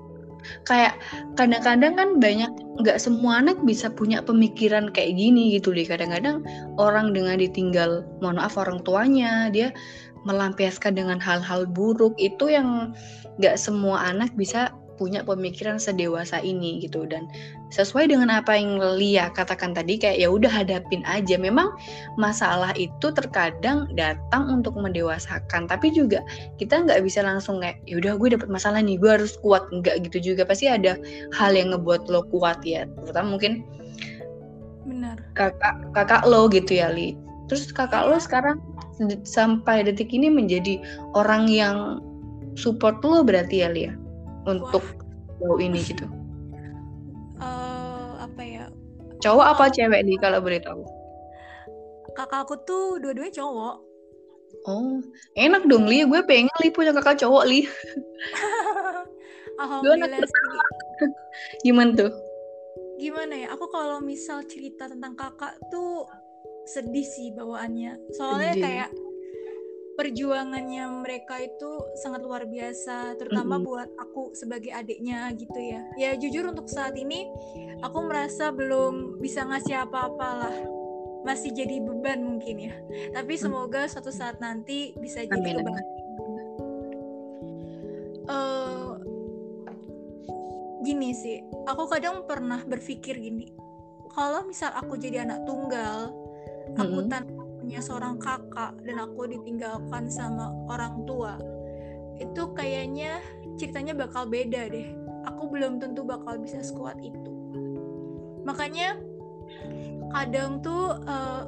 kayak 0.68 0.94
kadang-kadang 1.34 1.94
kan 1.98 2.08
banyak 2.22 2.52
nggak 2.82 2.98
semua 3.00 3.42
anak 3.42 3.58
bisa 3.66 3.90
punya 3.90 4.22
pemikiran 4.22 4.92
kayak 4.94 5.16
gini 5.16 5.58
gitu 5.58 5.74
deh. 5.74 5.86
Kadang-kadang 5.86 6.44
orang 6.78 7.10
dengan 7.10 7.40
ditinggal 7.40 8.06
mohon 8.22 8.38
maaf 8.38 8.54
orang 8.54 8.82
tuanya 8.86 9.50
dia 9.50 9.74
melampiaskan 10.26 10.98
dengan 10.98 11.18
hal-hal 11.22 11.66
buruk 11.70 12.14
itu 12.18 12.50
yang 12.50 12.94
nggak 13.38 13.56
semua 13.58 14.10
anak 14.10 14.34
bisa 14.34 14.74
punya 14.96 15.22
pemikiran 15.22 15.76
sedewasa 15.76 16.40
ini 16.40 16.82
gitu. 16.82 17.04
Dan 17.04 17.28
sesuai 17.70 18.10
dengan 18.10 18.32
apa 18.32 18.56
yang 18.56 18.80
Lia 18.96 19.30
katakan 19.32 19.76
tadi 19.76 20.00
kayak 20.00 20.18
ya 20.20 20.28
udah 20.32 20.50
hadapin 20.50 21.04
aja. 21.06 21.36
Memang 21.36 21.76
masalah 22.16 22.72
itu 22.74 23.12
terkadang 23.12 23.86
datang 23.94 24.48
untuk 24.50 24.74
mendewasakan 24.76 25.68
tapi 25.68 25.92
juga 25.92 26.24
kita 26.56 26.88
nggak 26.88 27.04
bisa 27.04 27.22
langsung 27.22 27.60
kayak 27.60 27.78
ya 27.84 28.00
udah 28.00 28.12
gue 28.16 28.28
dapet 28.34 28.48
masalah 28.48 28.80
nih 28.80 28.96
gue 28.96 29.10
harus 29.20 29.36
kuat. 29.44 29.68
Nggak 29.70 30.08
gitu 30.10 30.34
juga. 30.34 30.48
Pasti 30.48 30.66
ada 30.66 30.98
hal 31.36 31.52
yang 31.52 31.76
ngebuat 31.76 32.08
lo 32.08 32.24
kuat 32.32 32.64
ya. 32.64 32.88
Terutama 33.04 33.38
mungkin 33.38 33.62
benar. 34.88 35.20
kakak 35.36 35.76
kakak 35.92 36.22
lo 36.24 36.48
gitu 36.50 36.80
ya 36.80 36.90
Li. 36.90 37.14
Terus 37.46 37.70
kakak 37.70 38.10
lo 38.10 38.18
sekarang 38.18 38.58
sampai 39.28 39.84
detik 39.84 40.10
ini 40.10 40.32
menjadi 40.32 40.80
orang 41.12 41.46
yang 41.52 42.00
support 42.56 43.04
lo 43.04 43.20
berarti 43.20 43.60
ya 43.60 43.68
Lia 43.68 43.92
untuk 44.46 44.82
cowok 45.42 45.58
ini 45.60 45.80
gitu? 45.82 46.06
Uh, 47.36 48.16
apa 48.22 48.42
ya? 48.42 48.64
Cowok 49.20 49.46
apa 49.56 49.64
cewek 49.68 50.00
nih 50.06 50.16
kalau 50.22 50.40
boleh 50.40 50.62
tahu? 50.62 50.82
Kakakku 52.16 52.56
tuh 52.64 52.96
dua-duanya 53.02 53.34
cowok. 53.34 53.76
Oh, 54.66 54.98
enak 55.36 55.68
dong 55.68 55.84
Li. 55.84 56.06
Gue 56.08 56.24
pengen 56.24 56.50
Li 56.64 56.72
punya 56.72 56.96
kakak 56.96 57.20
cowok 57.20 57.44
Li. 57.44 57.66
Alhamdulillah 59.60 60.20
Gimana 61.64 61.90
tuh? 61.96 62.12
Gimana 62.96 63.34
ya? 63.36 63.48
Aku 63.52 63.68
kalau 63.68 64.00
misal 64.00 64.44
cerita 64.48 64.88
tentang 64.88 65.12
kakak 65.12 65.60
tuh 65.68 66.08
sedih 66.64 67.04
sih 67.04 67.32
bawaannya. 67.36 68.16
Soalnya 68.16 68.52
sedih. 68.56 68.64
kayak 68.64 68.88
perjuangannya 69.96 70.84
mereka 71.00 71.40
itu 71.40 71.80
sangat 72.04 72.20
luar 72.20 72.44
biasa 72.44 73.16
terutama 73.16 73.56
mm 73.56 73.60
-hmm. 73.64 73.66
buat 73.66 73.90
aku 73.96 74.36
sebagai 74.36 74.70
adiknya 74.70 75.32
gitu 75.32 75.56
ya 75.56 75.80
ya 75.96 76.10
jujur 76.20 76.52
untuk 76.52 76.68
saat 76.68 76.92
ini 77.00 77.24
aku 77.80 78.04
merasa 78.04 78.52
belum 78.52 79.18
bisa 79.24 79.48
ngasih 79.48 79.88
apa-apa 79.88 80.28
lah 80.36 80.56
masih 81.24 81.50
jadi 81.50 81.82
beban 81.82 82.22
mungkin 82.22 82.70
ya 82.70 82.74
tapi 83.16 83.34
mm. 83.34 83.40
semoga 83.40 83.88
suatu 83.88 84.12
saat 84.12 84.38
nanti 84.38 84.92
bisa 85.00 85.24
jadi 85.24 85.64
beban 85.64 85.84
uh, 88.28 89.00
gini 90.84 91.16
sih 91.16 91.40
aku 91.66 91.88
kadang 91.88 92.28
pernah 92.28 92.60
berpikir 92.62 93.16
gini 93.16 93.48
kalau 94.12 94.44
misal 94.44 94.70
aku 94.76 95.00
jadi 95.00 95.24
anak 95.24 95.42
tunggal 95.48 96.12
aku 96.76 96.84
mm 96.84 97.00
-hmm. 97.00 97.10
tanpa 97.10 97.35
punya 97.66 97.82
seorang 97.82 98.14
kakak 98.22 98.78
dan 98.86 99.02
aku 99.02 99.26
ditinggalkan 99.26 100.06
sama 100.06 100.54
orang 100.70 101.02
tua 101.02 101.34
itu 102.14 102.54
kayaknya 102.54 103.18
ceritanya 103.58 103.90
bakal 104.06 104.22
beda 104.22 104.70
deh. 104.70 104.94
Aku 105.26 105.50
belum 105.50 105.82
tentu 105.82 106.06
bakal 106.06 106.38
bisa 106.38 106.62
sekuat 106.62 106.94
itu. 107.02 107.34
Makanya 108.46 109.02
kadang 110.14 110.62
tuh 110.62 110.94
uh, 111.10 111.42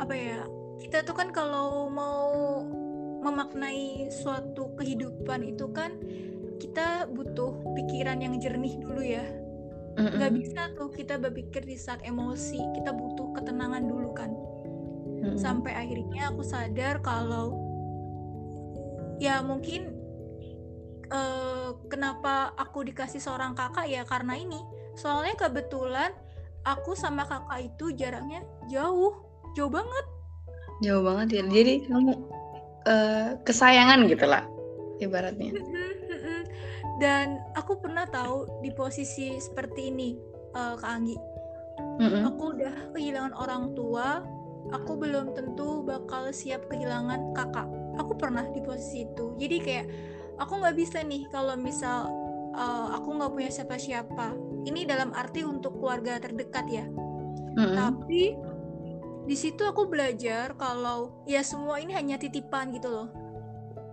apa 0.00 0.14
ya 0.16 0.48
kita 0.80 1.04
tuh 1.04 1.12
kan 1.12 1.28
kalau 1.28 1.92
mau 1.92 2.64
memaknai 3.20 4.08
suatu 4.08 4.72
kehidupan 4.80 5.44
itu 5.44 5.68
kan 5.76 5.92
kita 6.56 7.04
butuh 7.12 7.52
pikiran 7.76 8.16
yang 8.24 8.40
jernih 8.40 8.80
dulu 8.80 9.04
ya. 9.04 9.28
Nggak 10.00 10.16
mm 10.16 10.32
-mm. 10.32 10.40
bisa 10.40 10.72
tuh 10.72 10.88
kita 10.88 11.20
berpikir 11.20 11.68
di 11.68 11.76
saat 11.76 12.00
emosi 12.00 12.64
kita 12.80 12.96
butuh 12.96 13.36
ketenangan 13.36 13.84
dulu 13.84 14.10
kan 14.16 14.32
hmm. 15.24 15.40
sampai 15.40 15.72
akhirnya 15.72 16.28
aku 16.28 16.44
sadar 16.44 17.00
kalau 17.00 17.56
ya 19.22 19.40
mungkin 19.40 19.94
uh, 21.08 21.78
kenapa 21.88 22.52
aku 22.60 22.84
dikasih 22.84 23.22
seorang 23.22 23.56
kakak 23.56 23.88
ya 23.88 24.04
karena 24.04 24.36
ini. 24.36 24.60
Soalnya 24.94 25.34
kebetulan 25.34 26.14
aku 26.62 26.94
sama 26.94 27.26
kakak 27.26 27.74
itu 27.74 27.96
jaraknya 27.96 28.44
jauh 28.68 29.24
jauh 29.56 29.72
banget. 29.72 30.06
Jauh 30.84 31.02
banget 31.02 31.40
ya. 31.40 31.42
Jadi 31.48 31.88
kamu 31.88 32.12
uh, 32.86 33.28
kesayangan 33.42 34.06
gitu 34.06 34.26
lah 34.28 34.44
ibaratnya 35.02 35.50
dan 37.02 37.42
aku 37.58 37.78
pernah 37.82 38.06
tahu 38.06 38.62
di 38.62 38.70
posisi 38.70 39.34
seperti 39.38 39.90
ini 39.90 40.14
uh, 40.54 40.78
kak 40.78 40.90
Anggi. 40.90 41.18
Mm 41.74 42.06
-hmm. 42.06 42.22
aku 42.30 42.42
udah 42.54 42.74
kehilangan 42.94 43.34
orang 43.34 43.74
tua 43.74 44.22
aku 44.72 44.96
belum 44.96 45.36
tentu 45.36 45.84
bakal 45.84 46.32
siap 46.32 46.70
kehilangan 46.70 47.36
kakak. 47.36 47.68
Aku 48.00 48.16
pernah 48.16 48.46
di 48.48 48.64
posisi 48.64 49.04
itu. 49.04 49.36
Jadi 49.36 49.56
kayak 49.60 49.86
aku 50.40 50.62
nggak 50.62 50.76
bisa 50.78 51.04
nih 51.04 51.28
kalau 51.28 51.54
misal 51.58 52.08
uh, 52.56 52.94
aku 52.96 53.12
nggak 53.18 53.32
punya 53.34 53.50
siapa-siapa. 53.50 54.32
Ini 54.64 54.88
dalam 54.88 55.12
arti 55.12 55.44
untuk 55.44 55.76
keluarga 55.82 56.16
terdekat 56.22 56.66
ya. 56.70 56.86
Mm-hmm. 57.54 57.78
tapi 57.78 58.34
di 59.30 59.36
situ 59.38 59.62
aku 59.62 59.86
belajar 59.86 60.58
kalau 60.58 61.22
ya 61.22 61.38
semua 61.46 61.78
ini 61.78 61.94
hanya 61.94 62.18
titipan 62.18 62.74
gitu 62.74 62.90
loh. 62.90 63.08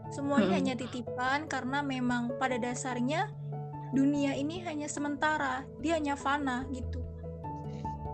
Semua 0.10 0.42
ini 0.42 0.50
mm-hmm. 0.50 0.58
hanya 0.58 0.74
titipan 0.76 1.46
karena 1.46 1.86
memang 1.86 2.36
pada 2.42 2.58
dasarnya 2.58 3.30
dunia 3.94 4.34
ini 4.34 4.66
hanya 4.66 4.90
sementara. 4.90 5.62
Dia 5.78 6.02
hanya 6.02 6.18
fana 6.18 6.66
gitu. 6.74 7.06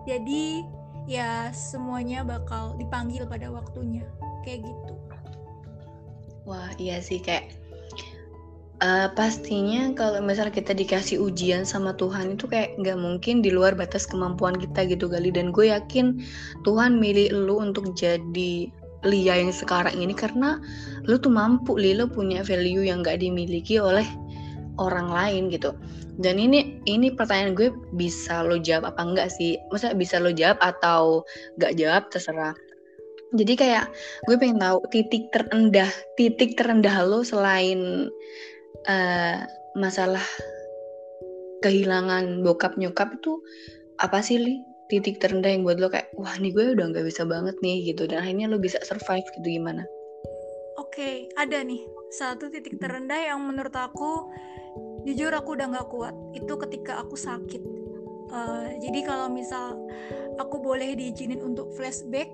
Jadi 0.03 0.67
ya 1.07 1.49
semuanya 1.55 2.21
bakal 2.27 2.75
dipanggil 2.75 3.23
pada 3.25 3.47
waktunya. 3.49 4.03
Kayak 4.43 4.67
gitu. 4.67 4.93
Wah 6.47 6.71
iya 6.79 6.99
sih 7.03 7.19
kayak 7.19 7.51
uh, 8.81 9.09
pastinya 9.13 9.91
kalau 9.97 10.21
misalnya 10.21 10.53
kita 10.53 10.71
dikasih 10.75 11.19
ujian 11.21 11.65
sama 11.65 11.95
Tuhan 11.97 12.37
itu 12.37 12.45
kayak 12.45 12.77
nggak 12.79 12.97
mungkin 12.99 13.41
di 13.41 13.49
luar 13.49 13.73
batas 13.73 14.05
kemampuan 14.05 14.55
kita 14.57 14.85
gitu 14.87 15.09
kali 15.09 15.33
dan 15.33 15.49
gue 15.51 15.71
yakin 15.73 16.21
Tuhan 16.63 17.01
milih 17.01 17.33
lu 17.33 17.59
untuk 17.61 17.93
jadi 17.97 18.69
Lia 19.05 19.37
yang 19.37 19.53
sekarang 19.53 19.93
ini 20.01 20.11
karena 20.11 20.57
lu 21.05 21.21
tuh 21.21 21.29
mampu 21.29 21.77
Lia 21.77 22.01
lu 22.01 22.09
punya 22.09 22.41
value 22.41 22.81
yang 22.81 23.05
gak 23.05 23.21
dimiliki 23.21 23.77
oleh 23.77 24.03
orang 24.77 25.09
lain 25.09 25.49
gitu. 25.53 25.73
Dan 26.17 26.41
ini 26.41 26.81
ini 26.89 27.13
pertanyaan 27.13 27.53
gue 27.53 27.69
bisa 27.93 28.41
lo 28.41 28.57
jawab 28.57 28.93
apa 28.93 29.01
enggak 29.05 29.29
sih? 29.29 29.57
Masa 29.69 29.93
bisa 29.93 30.17
lo 30.17 30.33
jawab 30.33 30.57
atau 30.61 31.21
nggak 31.61 31.73
jawab 31.77 32.09
terserah. 32.09 32.57
Jadi 33.35 33.53
kayak 33.59 33.91
gue 34.25 34.35
pengen 34.39 34.57
tahu 34.57 34.81
titik 34.89 35.29
terendah 35.35 35.91
titik 36.15 36.55
terendah 36.55 37.05
lo 37.05 37.21
selain 37.21 38.09
uh, 38.87 39.37
masalah 39.77 40.23
kehilangan 41.61 42.41
bokap 42.41 42.79
nyokap 42.79 43.13
itu 43.19 43.37
apa 44.01 44.21
sih 44.25 44.41
li? 44.41 44.55
Titik 44.87 45.19
terendah 45.19 45.51
yang 45.51 45.67
buat 45.67 45.83
lo 45.83 45.91
kayak 45.91 46.15
wah 46.15 46.31
nih 46.39 46.55
gue 46.55 46.71
udah 46.79 46.95
nggak 46.95 47.05
bisa 47.05 47.27
banget 47.27 47.59
nih 47.59 47.93
gitu. 47.93 48.07
Dan 48.07 48.23
akhirnya 48.23 48.47
lo 48.47 48.57
bisa 48.57 48.79
survive 48.87 49.27
gitu 49.37 49.59
gimana? 49.59 49.83
Oke 50.79 50.97
okay, 50.97 51.15
ada 51.35 51.61
nih 51.61 51.83
satu 52.07 52.47
titik 52.47 52.79
terendah 52.79 53.19
yang 53.19 53.43
menurut 53.43 53.75
aku 53.75 54.31
jujur 55.07 55.31
aku 55.31 55.55
udah 55.55 55.71
nggak 55.71 55.87
kuat. 55.87 56.11
Itu 56.35 56.59
ketika 56.59 56.99
aku 56.99 57.15
sakit. 57.15 57.63
Uh, 58.27 58.75
jadi 58.83 59.07
kalau 59.07 59.31
misal 59.31 59.79
aku 60.35 60.59
boleh 60.59 60.99
diizinin 60.99 61.39
untuk 61.39 61.71
flashback 61.79 62.27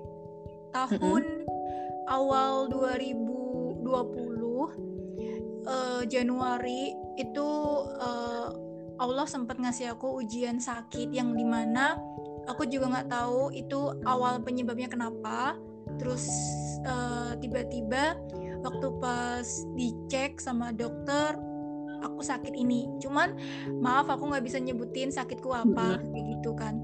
tahun 0.74 1.22
mm 1.22 1.46
-hmm. 1.46 2.10
awal 2.10 2.66
2020 2.66 3.86
uh, 3.86 4.66
eh, 5.70 6.02
Januari 6.10 6.90
itu 7.14 7.48
uh, 8.02 8.50
Allah 8.98 9.26
sempat 9.30 9.62
ngasih 9.62 9.94
aku 9.94 10.18
ujian 10.26 10.58
sakit 10.58 11.14
yang 11.14 11.38
di 11.38 11.46
mana 11.46 11.94
aku 12.50 12.66
juga 12.66 12.90
nggak 12.90 13.14
tahu 13.14 13.54
itu 13.54 13.94
awal 14.02 14.42
penyebabnya 14.42 14.90
kenapa. 14.90 15.54
Terus 15.94 16.26
tiba-tiba 17.38 18.18
uh, 18.18 18.66
waktu 18.66 18.88
pas 18.98 19.46
dicek 19.78 20.42
sama 20.42 20.74
dokter 20.74 21.38
aku 22.04 22.20
sakit 22.20 22.52
ini 22.52 22.86
cuman 23.00 23.34
maaf 23.80 24.12
aku 24.12 24.28
nggak 24.28 24.44
bisa 24.44 24.60
nyebutin 24.60 25.08
sakitku 25.08 25.50
apa 25.50 25.98
kayak 25.98 26.26
gitu 26.38 26.52
kan 26.52 26.78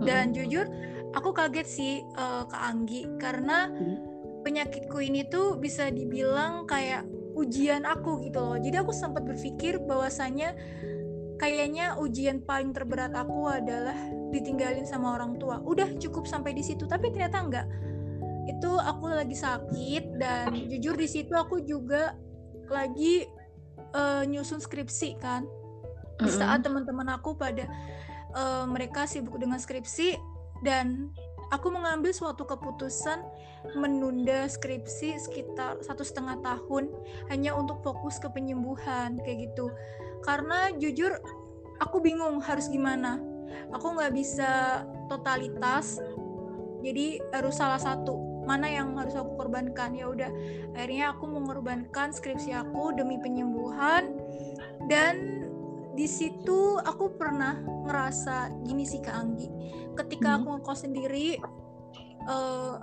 dan 0.00 0.32
jujur 0.32 0.64
aku 1.12 1.36
kaget 1.36 1.68
sih 1.68 1.94
uh, 2.16 2.48
Kak 2.48 2.62
Anggi 2.72 3.04
karena 3.20 3.68
hmm. 3.68 3.96
penyakitku 4.42 4.98
ini 5.04 5.28
tuh 5.28 5.60
bisa 5.60 5.92
dibilang 5.92 6.64
kayak 6.64 7.04
ujian 7.34 7.86
aku 7.86 8.20
gitu 8.26 8.38
loh. 8.40 8.58
Jadi 8.58 8.76
aku 8.80 8.92
sempat 8.92 9.24
berpikir 9.24 9.80
bahwasanya 9.84 10.54
kayaknya 11.40 11.96
ujian 11.96 12.44
paling 12.44 12.76
terberat 12.76 13.16
aku 13.16 13.48
adalah 13.48 13.96
ditinggalin 14.34 14.84
sama 14.84 15.16
orang 15.16 15.40
tua. 15.40 15.62
Udah 15.62 15.88
cukup 15.96 16.28
sampai 16.28 16.52
di 16.52 16.62
situ, 16.64 16.84
tapi 16.84 17.10
ternyata 17.10 17.38
enggak. 17.40 17.66
Itu 18.50 18.76
aku 18.76 19.08
lagi 19.08 19.36
sakit 19.36 20.20
dan 20.20 20.52
jujur 20.68 20.98
di 20.98 21.08
situ 21.08 21.32
aku 21.32 21.62
juga 21.64 22.16
lagi 22.70 23.26
uh, 23.94 24.22
nyusun 24.26 24.62
skripsi 24.62 25.18
kan. 25.18 25.46
Di 26.20 26.28
saat 26.28 26.60
teman-teman 26.60 27.08
aku 27.16 27.32
pada 27.32 27.64
uh, 28.36 28.68
mereka 28.68 29.08
sibuk 29.08 29.40
dengan 29.40 29.56
skripsi 29.56 30.20
dan 30.60 31.08
aku 31.48 31.72
mengambil 31.72 32.12
suatu 32.12 32.44
keputusan 32.44 33.24
menunda 33.72 34.44
skripsi 34.44 35.16
sekitar 35.16 35.80
satu 35.80 36.04
setengah 36.04 36.40
tahun 36.44 36.92
hanya 37.32 37.56
untuk 37.56 37.80
fokus 37.80 38.20
ke 38.20 38.28
penyembuhan 38.28 39.16
kayak 39.24 39.50
gitu. 39.50 39.72
Karena 40.20 40.68
jujur 40.76 41.16
aku 41.80 42.04
bingung 42.04 42.38
harus 42.44 42.68
gimana. 42.68 43.16
Aku 43.74 43.96
nggak 43.96 44.12
bisa 44.14 44.84
totalitas 45.10 45.98
jadi 46.80 47.20
harus 47.34 47.58
salah 47.58 47.80
satu 47.80 48.29
mana 48.50 48.66
yang 48.66 48.98
harus 48.98 49.14
aku 49.14 49.38
korbankan. 49.38 49.94
Ya 49.94 50.10
udah 50.10 50.30
akhirnya 50.74 51.14
aku 51.14 51.30
mengorbankan 51.30 52.10
skripsi 52.10 52.50
aku 52.50 52.98
demi 52.98 53.22
penyembuhan. 53.22 54.10
Dan 54.90 55.46
di 55.94 56.10
situ 56.10 56.82
aku 56.82 57.14
pernah 57.14 57.62
ngerasa 57.86 58.66
gini 58.66 58.82
sih 58.82 58.98
ke 58.98 59.10
Anggi. 59.14 59.46
Ketika 59.94 60.34
hmm. 60.34 60.36
aku 60.42 60.46
ngekos 60.58 60.80
sendiri 60.82 61.38
uh, 62.26 62.82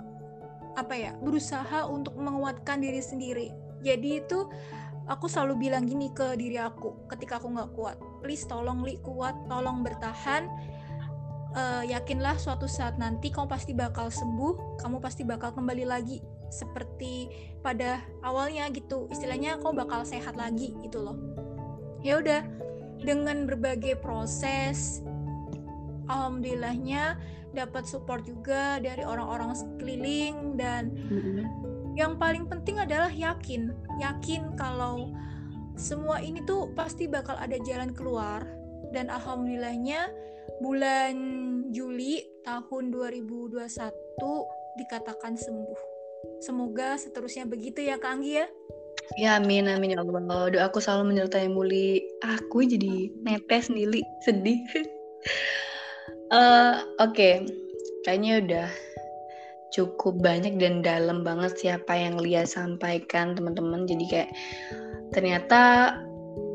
apa 0.78 0.94
ya 0.94 1.12
berusaha 1.20 1.84
untuk 1.84 2.16
menguatkan 2.16 2.80
diri 2.80 3.04
sendiri. 3.04 3.52
Jadi 3.84 4.24
itu 4.24 4.48
aku 5.08 5.26
selalu 5.26 5.68
bilang 5.68 5.88
gini 5.88 6.12
ke 6.12 6.36
diri 6.36 6.60
aku 6.60 7.08
ketika 7.08 7.40
aku 7.40 7.48
nggak 7.56 7.70
kuat 7.72 7.96
please 8.20 8.44
tolong 8.44 8.84
li 8.84 9.00
kuat 9.00 9.34
tolong 9.48 9.80
bertahan 9.80 10.44
uh, 11.58 11.82
yakinlah 11.82 12.38
suatu 12.38 12.70
saat 12.70 12.94
nanti 13.02 13.34
kamu 13.34 13.50
pasti 13.50 13.74
bakal 13.74 14.14
sembuh 14.14 14.78
kamu 14.78 15.02
pasti 15.02 15.26
bakal 15.26 15.50
kembali 15.50 15.84
lagi 15.90 16.22
seperti 16.54 17.28
pada 17.60 17.98
awalnya 18.22 18.70
gitu. 18.70 19.10
Istilahnya 19.10 19.58
kamu 19.58 19.82
bakal 19.82 20.06
sehat 20.06 20.38
lagi 20.38 20.72
gitu 20.86 21.02
loh. 21.02 21.18
Ya 22.06 22.22
udah 22.22 22.46
dengan 23.02 23.50
berbagai 23.50 23.98
proses 23.98 25.02
alhamdulillahnya 26.06 27.18
dapat 27.52 27.84
support 27.84 28.22
juga 28.22 28.78
dari 28.78 29.02
orang-orang 29.02 29.52
sekeliling 29.58 30.54
dan 30.54 30.94
mm-hmm 30.94 31.68
yang 31.98 32.14
paling 32.14 32.46
penting 32.46 32.78
adalah 32.78 33.10
yakin. 33.10 33.74
Yakin 33.98 34.54
kalau 34.54 35.10
semua 35.74 36.22
ini 36.22 36.46
tuh 36.46 36.70
pasti 36.78 37.10
bakal 37.10 37.34
ada 37.34 37.58
jalan 37.66 37.90
keluar 37.90 38.46
dan 38.92 39.12
alhamdulillahnya 39.12 40.08
bulan 40.60 41.14
Juli 41.70 42.24
tahun 42.42 42.90
2021 42.90 43.60
dikatakan 44.78 45.34
sembuh. 45.36 45.80
Semoga 46.42 46.98
seterusnya 46.98 47.46
begitu 47.46 47.82
ya 47.82 47.98
Kak 47.98 48.18
Anggi 48.18 48.32
ya. 48.42 48.46
Ya 49.16 49.30
amin 49.40 49.70
amin 49.70 49.96
ya 49.96 50.02
Allah. 50.02 50.50
Doaku 50.52 50.78
selalu 50.82 51.14
menyertai 51.14 51.48
Muli 51.48 52.04
Aku 52.22 52.60
jadi 52.62 53.08
netes 53.24 53.70
Nili 53.72 54.02
Sedih. 54.22 54.60
Uh, 56.28 56.84
Oke. 57.04 57.14
Okay. 57.14 57.34
Kayaknya 58.06 58.32
udah 58.40 58.68
cukup 59.74 60.24
banyak 60.24 60.56
dan 60.56 60.80
dalam 60.80 61.26
banget 61.26 61.60
siapa 61.60 61.92
yang 61.92 62.16
Lia 62.16 62.48
sampaikan 62.48 63.36
teman-teman. 63.36 63.84
Jadi 63.84 64.04
kayak 64.08 64.30
ternyata 65.12 65.92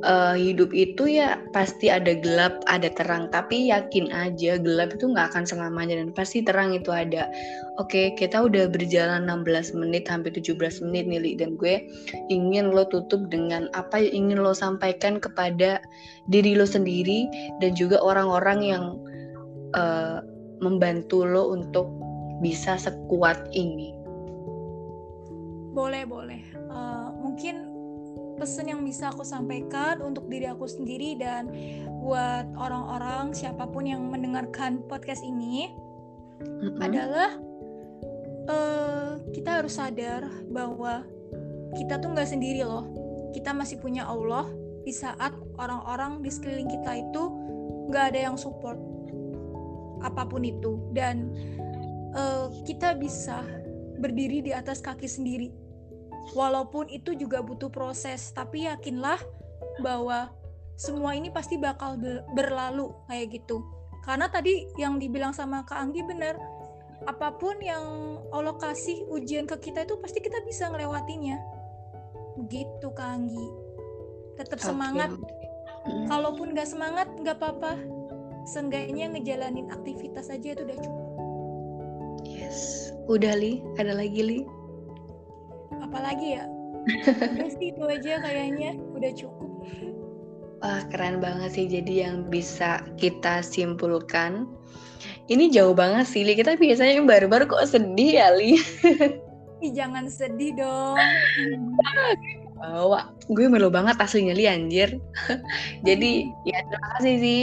uh, 0.03 0.35
hidup 0.35 0.69
itu 0.75 1.17
ya 1.17 1.39
pasti 1.55 1.87
ada 1.87 2.13
gelap 2.19 2.61
ada 2.67 2.91
terang 2.91 3.31
tapi 3.31 3.71
yakin 3.71 4.11
aja 4.11 4.59
gelap 4.59 4.93
itu 4.93 5.09
nggak 5.09 5.33
akan 5.33 5.43
selamanya 5.47 5.97
dan 5.97 6.11
pasti 6.11 6.43
terang 6.43 6.75
itu 6.75 6.91
ada 6.91 7.31
oke 7.79 8.13
kita 8.19 8.43
udah 8.43 8.69
berjalan 8.69 9.25
16 9.25 9.73
menit 9.79 10.05
hampir 10.11 10.35
17 10.35 10.59
menit 10.85 11.07
nih 11.07 11.35
dan 11.39 11.55
gue 11.57 11.87
ingin 12.27 12.75
lo 12.75 12.85
tutup 12.87 13.31
dengan 13.31 13.71
apa 13.73 13.97
yang 13.99 14.29
ingin 14.29 14.43
lo 14.43 14.51
sampaikan 14.53 15.17
kepada 15.17 15.79
diri 16.27 16.53
lo 16.53 16.67
sendiri 16.67 17.25
dan 17.63 17.73
juga 17.73 17.97
orang-orang 18.03 18.59
yang 18.61 18.83
uh, 19.73 20.21
membantu 20.61 21.27
lo 21.27 21.51
untuk 21.51 21.89
bisa 22.39 22.75
sekuat 22.79 23.51
ini? 23.55 23.95
Boleh, 25.73 26.05
boleh. 26.05 26.43
Uh, 26.69 27.09
mungkin 27.17 27.72
pesan 28.37 28.69
yang 28.69 28.81
bisa 28.83 29.09
aku 29.13 29.21
sampaikan 29.25 30.01
untuk 30.01 30.27
diri 30.27 30.49
aku 30.49 30.65
sendiri 30.65 31.15
dan 31.17 31.49
buat 32.03 32.49
orang-orang 32.57 33.31
siapa 33.31 33.69
pun 33.69 33.87
yang 33.87 34.03
mendengarkan 34.09 34.83
podcast 34.89 35.23
ini 35.23 35.71
mm-hmm. 36.41 36.79
adalah 36.81 37.31
uh, 38.49 39.11
kita 39.31 39.63
harus 39.63 39.79
sadar 39.79 40.27
bahwa 40.51 41.05
kita 41.73 41.97
tuh 41.97 42.13
nggak 42.13 42.29
sendiri 42.29 42.61
loh. 42.65 42.85
Kita 43.33 43.49
masih 43.55 43.81
punya 43.81 44.05
Allah 44.05 44.45
di 44.83 44.93
saat 44.93 45.33
orang-orang 45.57 46.21
di 46.21 46.29
sekeliling 46.29 46.69
kita 46.69 46.91
itu 47.01 47.23
nggak 47.89 48.13
ada 48.13 48.19
yang 48.29 48.37
support 48.37 48.77
apa 50.03 50.27
pun 50.27 50.43
itu 50.43 50.77
dan 50.91 51.31
uh, 52.13 52.51
kita 52.67 52.93
bisa 52.99 53.41
berdiri 54.03 54.43
di 54.43 54.51
atas 54.51 54.83
kaki 54.83 55.07
sendiri. 55.07 55.49
Walaupun 56.31 56.87
itu 56.87 57.11
juga 57.19 57.43
butuh 57.43 57.67
proses, 57.67 58.31
tapi 58.31 58.63
yakinlah 58.63 59.19
bahwa 59.83 60.31
semua 60.79 61.13
ini 61.13 61.27
pasti 61.27 61.59
bakal 61.59 61.99
berlalu 62.31 62.95
kayak 63.11 63.43
gitu. 63.43 63.59
Karena 64.07 64.31
tadi 64.31 64.71
yang 64.79 64.99
dibilang 64.99 65.35
sama 65.35 65.67
Kak 65.67 65.79
Anggi 65.79 66.01
benar, 66.03 66.39
apa 67.03 67.35
pun 67.35 67.59
yang 67.59 67.83
Allah 68.31 68.55
kasih 68.55 69.03
ujian 69.11 69.43
ke 69.43 69.59
kita 69.59 69.83
itu 69.83 69.99
pasti 69.99 70.23
kita 70.23 70.39
bisa 70.47 70.71
ngelewatinya. 70.71 71.35
Begitu 72.39 72.87
Kak 72.95 73.09
Anggi. 73.19 73.47
Tetap 74.39 74.59
semangat. 74.63 75.11
Kalaupun 76.07 76.55
nggak 76.55 76.67
semangat 76.67 77.07
nggak 77.19 77.37
apa-apa. 77.39 77.75
Seenggaknya 78.43 79.07
ngejalanin 79.11 79.71
aktivitas 79.71 80.27
aja 80.27 80.51
itu 80.51 80.63
udah 80.67 80.77
cukup. 80.79 81.07
Yes. 82.27 82.91
Udah 83.07 83.35
Li, 83.35 83.63
ada 83.79 83.95
lagi 83.95 84.19
Li? 84.19 84.62
Apalagi 85.93 86.41
ya? 86.41 86.49
Udah 87.37 87.49
sih 87.53 87.69
itu 87.69 87.83
aja 87.85 88.17
kayaknya, 88.25 88.73
udah 88.97 89.11
cukup. 89.13 89.51
Wah, 90.65 90.81
keren 90.89 91.21
banget 91.21 91.53
sih 91.53 91.69
jadi 91.69 92.09
yang 92.09 92.33
bisa 92.33 92.81
kita 92.97 93.45
simpulkan. 93.45 94.49
Ini 95.29 95.53
jauh 95.53 95.77
banget 95.77 96.09
sih, 96.09 96.25
Li. 96.25 96.33
Kita 96.33 96.57
biasanya 96.57 96.97
yang 96.97 97.05
baru-baru 97.05 97.45
kok 97.45 97.69
sedih 97.69 98.17
ya, 98.17 98.33
Li. 98.33 98.57
Ih, 99.61 99.71
jangan 99.71 100.09
sedih 100.09 100.57
dong. 100.57 100.97
Oh, 102.63 102.97
gue 103.29 103.45
melu 103.45 103.69
banget 103.69 104.01
aslinya 104.01 104.33
Li 104.33 104.49
anjir. 104.49 104.97
jadi, 105.87 106.25
ya 106.49 106.57
terima 106.65 106.87
kasih 106.97 107.15
sih 107.21 107.41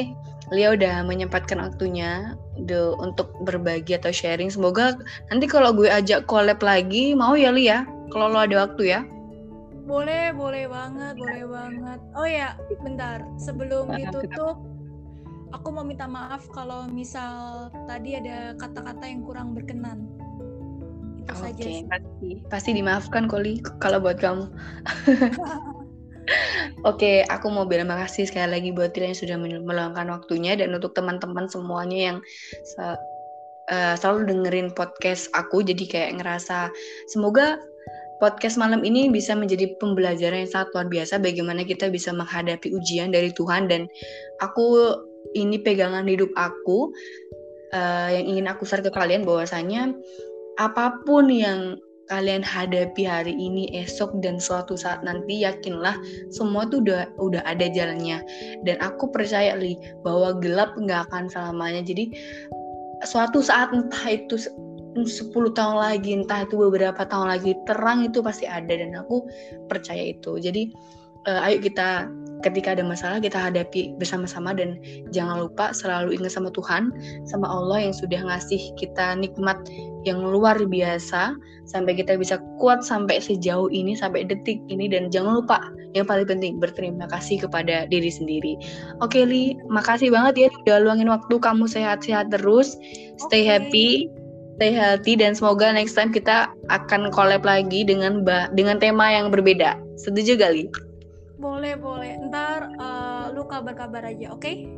Lia 0.50 0.74
udah 0.74 1.06
menyempatkan 1.06 1.62
waktunya 1.62 2.34
de, 2.66 2.98
untuk 2.98 3.30
berbagi 3.46 3.94
atau 3.94 4.10
sharing. 4.10 4.50
Semoga 4.50 4.98
nanti 5.30 5.46
kalau 5.46 5.70
gue 5.70 5.86
ajak 5.86 6.26
collab 6.26 6.58
lagi, 6.58 7.14
mau 7.14 7.38
ya 7.38 7.54
Lia? 7.54 7.86
Kalau 8.10 8.26
lo 8.30 8.38
ada 8.42 8.66
waktu 8.66 8.82
ya? 8.90 9.00
Boleh, 9.86 10.34
boleh 10.34 10.66
banget, 10.70 11.14
boleh 11.18 11.44
banget. 11.46 11.98
Oh 12.14 12.26
ya, 12.26 12.54
bentar. 12.82 13.22
Sebelum 13.38 13.90
ditutup, 13.94 14.58
aku 15.50 15.68
mau 15.70 15.82
minta 15.82 16.06
maaf 16.06 16.46
kalau 16.54 16.86
misal 16.90 17.68
tadi 17.90 18.18
ada 18.18 18.54
kata-kata 18.58 19.04
yang 19.06 19.22
kurang 19.26 19.54
berkenan. 19.54 20.06
Itu 21.22 21.34
Oke, 21.34 21.42
saja. 21.42 21.62
Pasti, 21.90 22.30
pasti 22.50 22.70
dimaafkan 22.74 23.26
Koli 23.26 23.62
kalau 23.82 24.02
buat 24.02 24.18
kamu. 24.18 24.46
Oke, 26.90 27.26
aku 27.26 27.50
mau 27.50 27.66
bilang 27.66 27.90
makasih 27.90 28.30
sekali 28.30 28.54
lagi 28.54 28.70
buat 28.70 28.94
Tila 28.94 29.10
yang 29.10 29.18
sudah 29.18 29.36
meluangkan 29.40 30.06
waktunya 30.14 30.54
dan 30.54 30.70
untuk 30.70 30.94
teman-teman 30.94 31.50
semuanya 31.50 31.98
yang 31.98 32.18
uh, 32.78 32.94
selalu 33.98 34.30
dengerin 34.30 34.70
podcast 34.74 35.30
aku 35.34 35.62
jadi 35.62 35.84
kayak 35.86 36.10
ngerasa 36.22 36.70
semoga 37.10 37.58
podcast 38.20 38.60
malam 38.60 38.84
ini 38.84 39.08
bisa 39.08 39.32
menjadi 39.32 39.72
pembelajaran 39.80 40.44
yang 40.44 40.50
sangat 40.52 40.68
luar 40.76 40.86
biasa 40.92 41.18
bagaimana 41.18 41.64
kita 41.64 41.88
bisa 41.88 42.12
menghadapi 42.12 42.70
ujian 42.70 43.10
dari 43.10 43.32
Tuhan 43.32 43.66
dan 43.66 43.88
aku 44.44 44.94
ini 45.34 45.58
pegangan 45.60 46.04
hidup 46.06 46.30
aku 46.36 46.92
uh, 47.72 48.08
yang 48.12 48.36
ingin 48.36 48.46
aku 48.46 48.68
share 48.68 48.84
ke 48.84 48.92
kalian 48.92 49.24
bahwasanya 49.24 49.96
apa 50.60 51.00
pun 51.08 51.32
yang 51.32 51.80
kalian 52.10 52.42
hadapi 52.42 53.06
hari 53.06 53.30
ini, 53.30 53.70
esok 53.70 54.18
dan 54.18 54.42
suatu 54.42 54.74
saat 54.74 55.06
nanti 55.06 55.46
yakinlah 55.46 55.94
semua 56.34 56.66
tuh 56.66 56.82
udah 56.82 57.06
udah 57.22 57.38
ada 57.46 57.70
jalannya. 57.70 58.18
Dan 58.66 58.82
aku 58.82 59.14
percaya 59.14 59.54
li 59.54 59.78
bahwa 60.02 60.34
gelap 60.42 60.74
nggak 60.74 61.06
akan 61.08 61.30
selamanya. 61.30 61.86
Jadi 61.86 62.10
suatu 63.06 63.38
saat 63.40 63.70
entah 63.70 64.04
itu 64.10 64.42
10 64.98 65.30
tahun 65.54 65.76
lagi, 65.78 66.10
entah 66.18 66.42
itu 66.42 66.58
beberapa 66.58 67.06
tahun 67.06 67.30
lagi, 67.30 67.54
terang 67.66 68.06
itu 68.06 68.20
pasti 68.20 68.46
ada 68.46 68.70
dan 68.70 68.94
aku 68.98 69.26
percaya 69.70 70.10
itu. 70.14 70.38
Jadi 70.42 70.74
uh, 71.28 71.46
ayo 71.46 71.60
kita 71.60 72.08
ketika 72.40 72.72
ada 72.72 72.80
masalah 72.80 73.20
kita 73.20 73.36
hadapi 73.36 73.92
bersama-sama 74.00 74.56
dan 74.56 74.80
jangan 75.12 75.44
lupa 75.44 75.76
selalu 75.76 76.16
ingat 76.16 76.32
sama 76.32 76.48
Tuhan, 76.56 76.88
sama 77.28 77.46
Allah 77.46 77.90
yang 77.90 77.94
sudah 77.94 78.20
ngasih 78.24 78.72
kita 78.80 79.12
nikmat 79.20 79.60
yang 80.08 80.24
luar 80.24 80.56
biasa 80.56 81.36
sampai 81.68 81.92
kita 81.92 82.16
bisa 82.16 82.40
kuat 82.56 82.80
sampai 82.80 83.20
sejauh 83.20 83.68
ini 83.68 83.92
sampai 83.92 84.24
detik 84.24 84.56
ini 84.72 84.88
dan 84.88 85.12
jangan 85.12 85.44
lupa 85.44 85.60
yang 85.92 86.08
paling 86.08 86.24
penting 86.24 86.56
berterima 86.56 87.04
kasih 87.10 87.42
kepada 87.44 87.84
diri 87.90 88.08
sendiri. 88.08 88.56
Oke 89.04 89.26
Li, 89.26 89.58
makasih 89.68 90.08
banget 90.14 90.48
ya 90.48 90.48
udah 90.64 90.78
luangin 90.80 91.10
waktu 91.12 91.34
kamu 91.36 91.68
sehat-sehat 91.68 92.32
terus, 92.32 92.78
stay 93.28 93.44
okay. 93.44 93.58
happy, 93.58 93.88
stay 94.60 94.76
healthy 94.76 95.16
dan 95.16 95.32
semoga 95.32 95.72
next 95.72 95.96
time 95.96 96.12
kita 96.12 96.52
akan 96.68 97.08
collab 97.08 97.48
lagi 97.48 97.80
dengan 97.80 98.20
dengan 98.52 98.76
tema 98.76 99.08
yang 99.08 99.32
berbeda. 99.32 99.80
Setuju 99.96 100.36
gak 100.36 100.52
Li? 100.52 100.68
Boleh, 101.40 101.80
boleh. 101.80 102.20
Ntar 102.28 102.76
uh, 102.76 103.32
lu 103.32 103.48
kabar-kabar 103.48 104.04
aja, 104.04 104.36
oke? 104.36 104.44
Okay? 104.44 104.68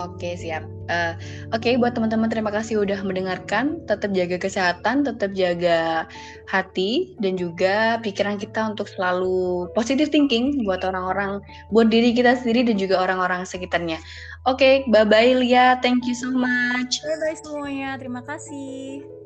Oke, 0.00 0.36
siap. 0.36 0.64
Uh, 0.88 1.16
Oke, 1.52 1.72
okay, 1.72 1.74
buat 1.76 1.92
teman-teman 1.92 2.28
terima 2.28 2.48
kasih 2.48 2.80
udah 2.80 3.00
mendengarkan. 3.04 3.80
Tetap 3.88 4.12
jaga 4.16 4.36
kesehatan, 4.40 5.04
tetap 5.04 5.36
jaga 5.36 6.08
hati 6.48 7.16
dan 7.20 7.36
juga 7.36 8.00
pikiran 8.00 8.36
kita 8.36 8.72
untuk 8.72 8.88
selalu 8.88 9.68
positive 9.76 10.08
thinking 10.08 10.64
buat 10.64 10.80
orang-orang, 10.84 11.44
buat 11.72 11.92
diri 11.92 12.16
kita 12.16 12.40
sendiri 12.40 12.72
dan 12.72 12.76
juga 12.80 13.04
orang-orang 13.04 13.44
sekitarnya. 13.44 14.00
Oke, 14.48 14.84
okay, 14.84 14.92
bye-bye 14.92 15.40
Lia. 15.44 15.76
Thank 15.84 16.08
you 16.08 16.16
so 16.16 16.32
much. 16.32 17.00
Bye-bye 17.04 17.36
semuanya. 17.44 18.00
Terima 18.00 18.24
kasih. 18.24 19.21